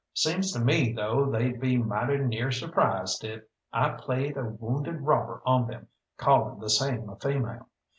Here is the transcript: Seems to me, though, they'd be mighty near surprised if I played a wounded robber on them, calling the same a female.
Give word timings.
Seems 0.15 0.51
to 0.53 0.59
me, 0.59 0.93
though, 0.93 1.29
they'd 1.29 1.59
be 1.59 1.77
mighty 1.77 2.17
near 2.17 2.49
surprised 2.51 3.23
if 3.23 3.43
I 3.71 3.89
played 3.89 4.35
a 4.35 4.45
wounded 4.45 5.01
robber 5.01 5.43
on 5.45 5.67
them, 5.67 5.89
calling 6.17 6.57
the 6.57 6.71
same 6.71 7.07
a 7.07 7.15
female. 7.17 7.69